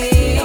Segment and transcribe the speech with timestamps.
[0.00, 0.43] me.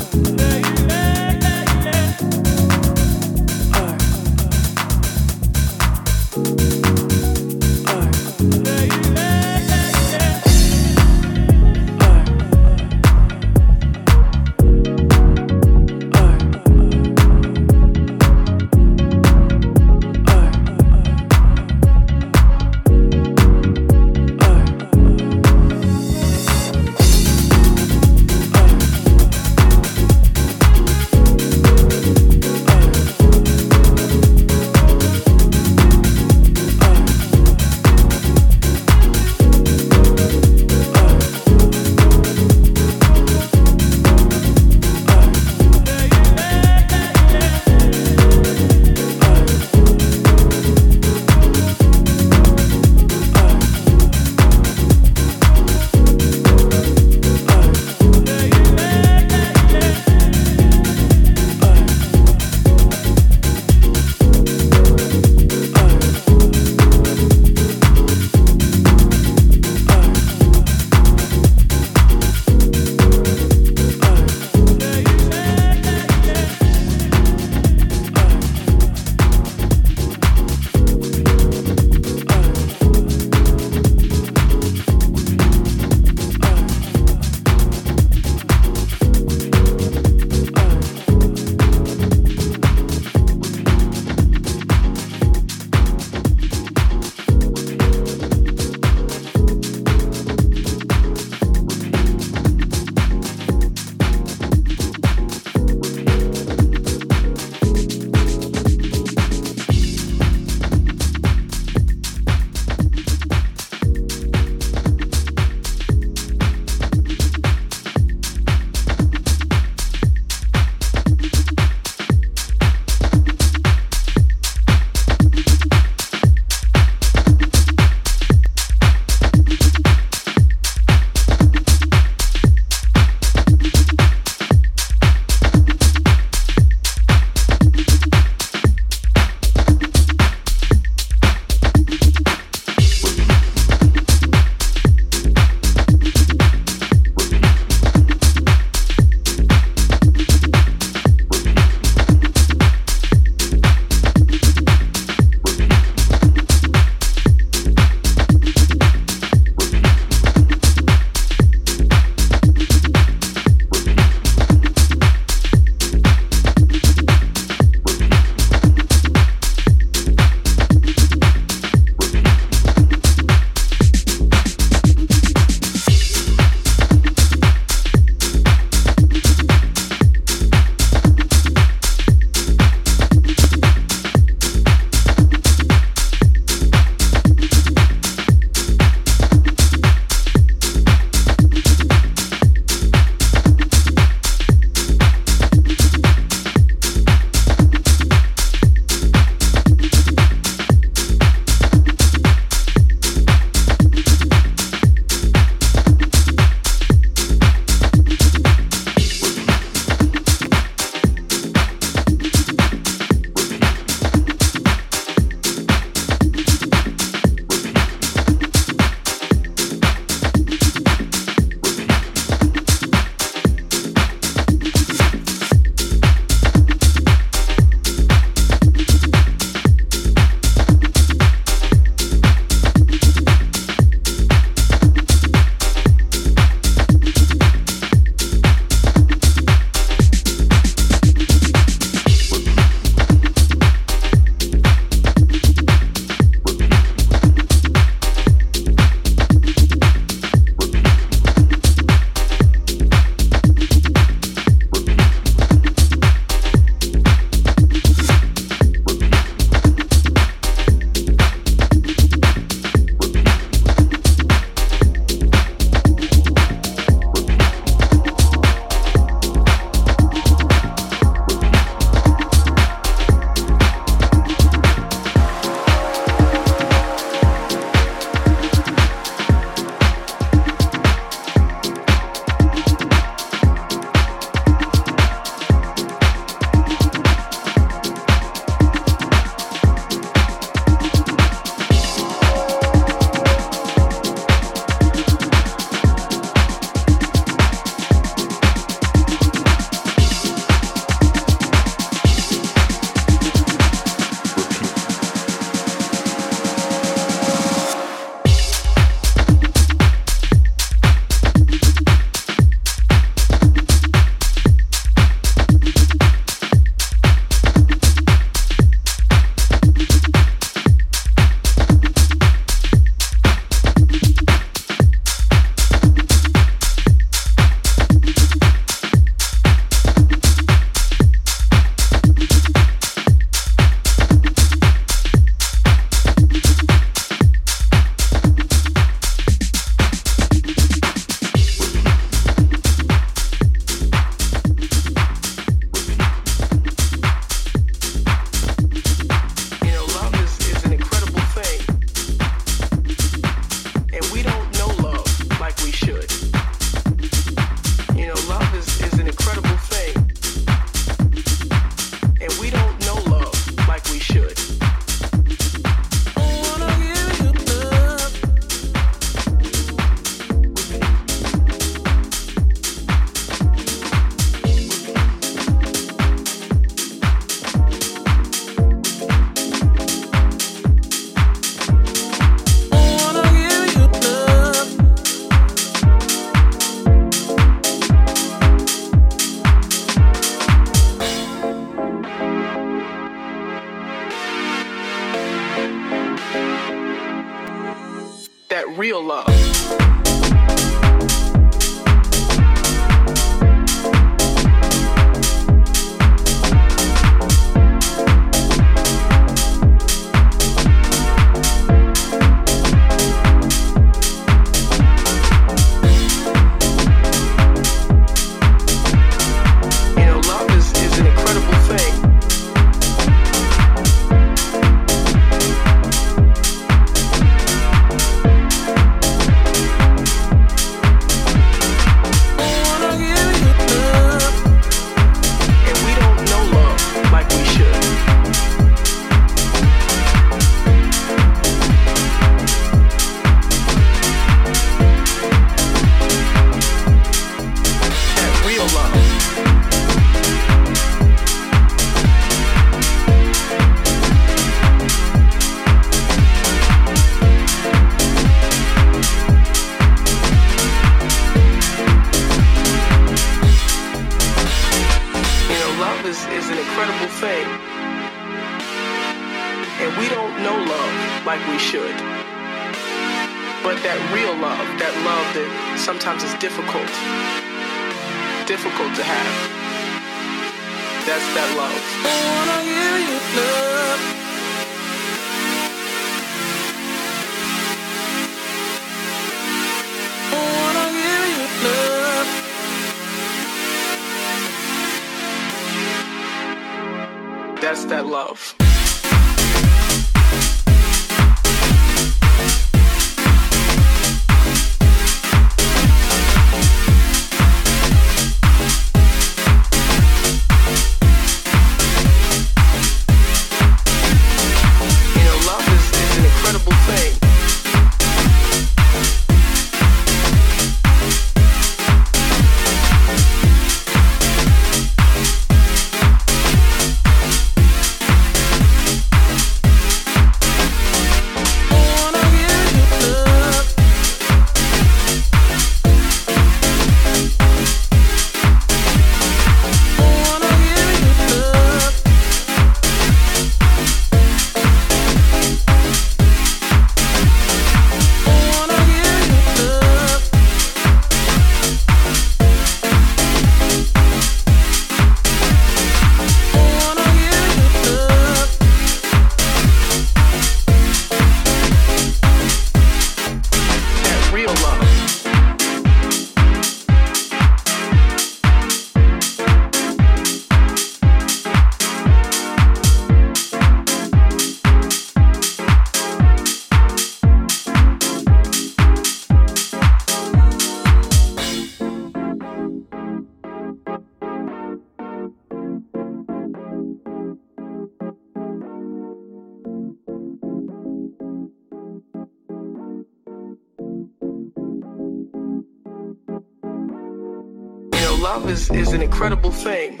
[599.12, 600.00] incredible thing.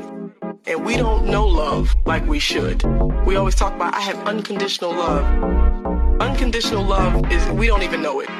[0.64, 2.82] And we don't know love like we should.
[3.26, 5.22] We always talk about, I have unconditional love.
[6.18, 8.30] Unconditional love is, we don't even know it.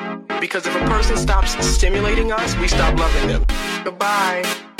[0.40, 3.44] Because if a person stops stimulating us, we stop loving them.
[3.84, 4.71] Goodbye.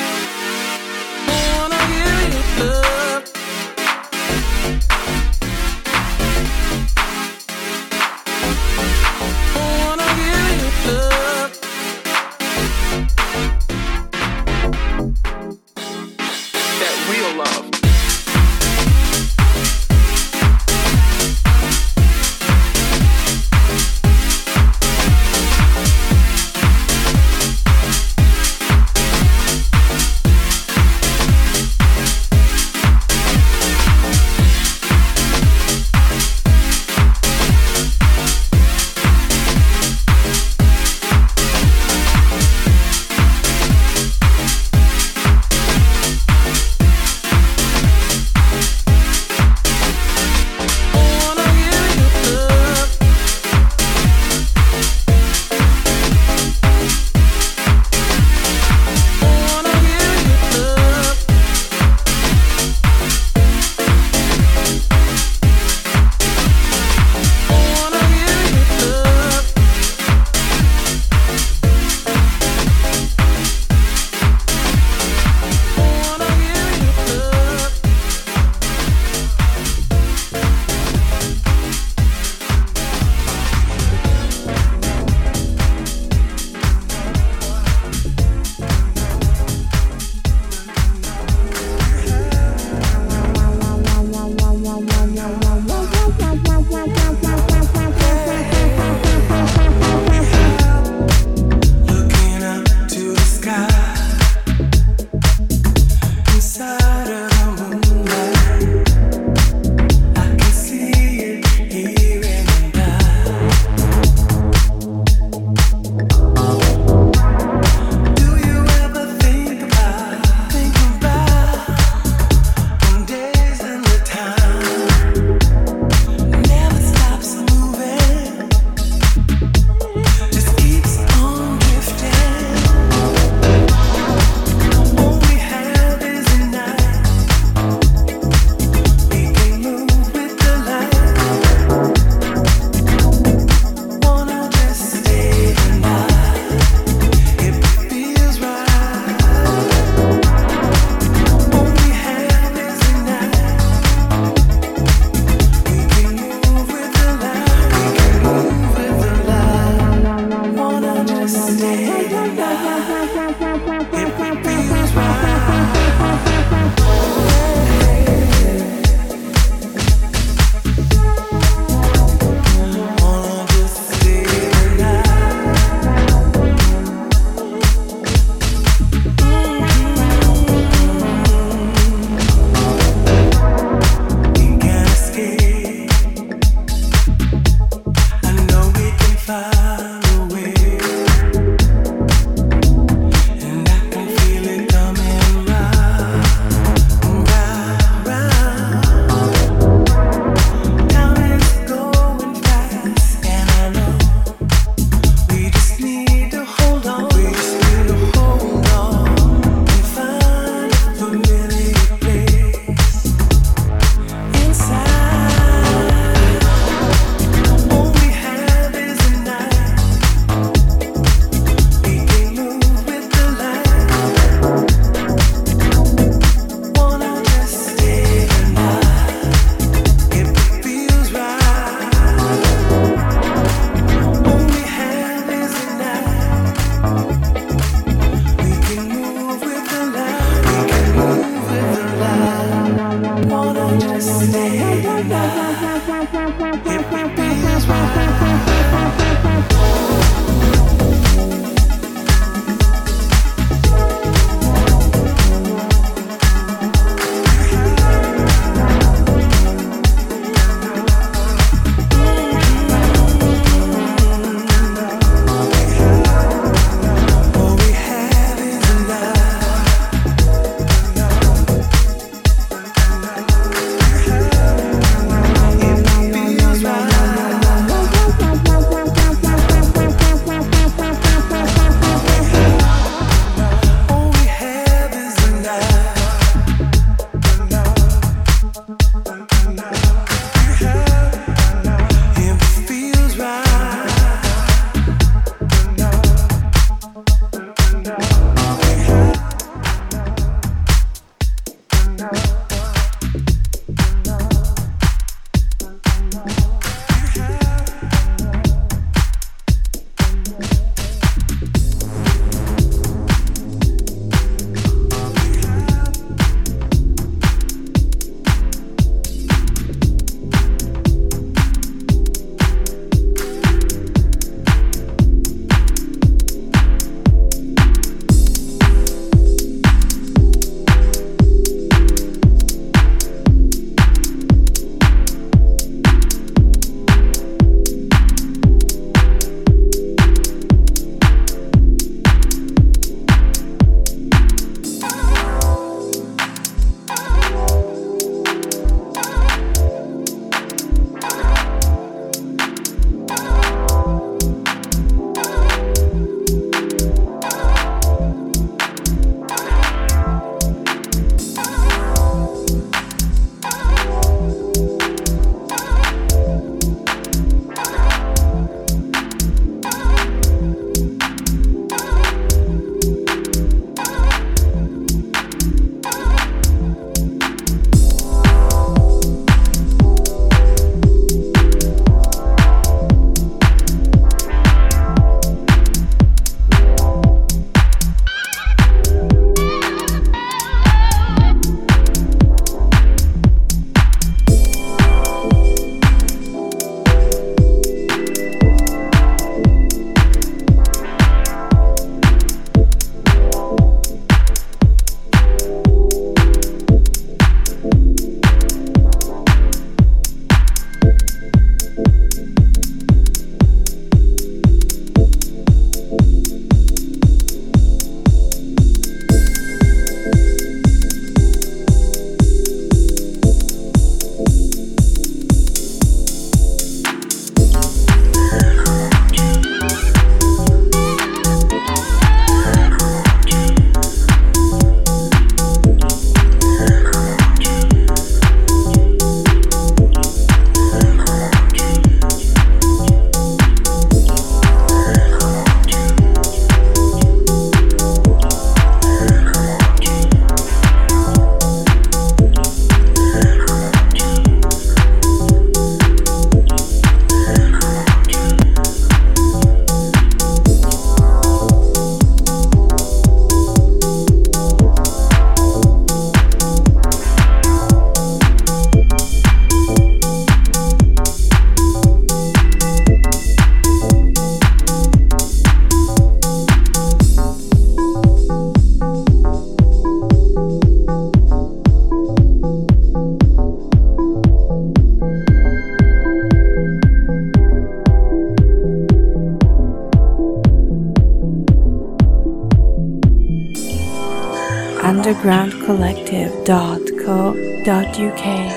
[496.44, 498.51] undergroundcollective.co.uk.